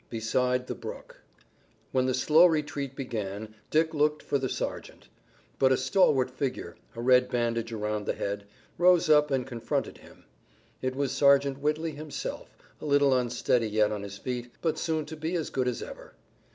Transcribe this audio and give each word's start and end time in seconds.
BESIDE 0.09 0.65
THE 0.65 0.73
BROOK 0.73 1.17
When 1.91 2.07
the 2.07 2.15
slow 2.15 2.47
retreat 2.47 2.95
began 2.95 3.53
Dick 3.69 3.93
looked 3.93 4.23
for 4.23 4.39
the 4.39 4.49
sergeant. 4.49 5.09
But 5.59 5.71
a 5.71 5.77
stalwart 5.77 6.31
figure, 6.31 6.75
a 6.95 7.01
red 7.01 7.29
bandage 7.29 7.71
around 7.71 8.07
the 8.07 8.15
head, 8.15 8.45
rose 8.79 9.11
up 9.11 9.29
and 9.29 9.45
confronted 9.45 9.99
him. 9.99 10.23
It 10.81 10.95
was 10.95 11.11
Sergeant 11.11 11.59
Whitley 11.59 11.91
himself, 11.91 12.57
a 12.81 12.85
little 12.87 13.15
unsteady 13.15 13.69
yet 13.69 13.91
on 13.91 14.01
his 14.01 14.17
feet, 14.17 14.49
but 14.59 14.79
soon 14.79 15.05
to 15.05 15.15
be 15.15 15.35
as 15.35 15.51
good 15.51 15.67
as 15.67 15.83
ever. 15.83 16.15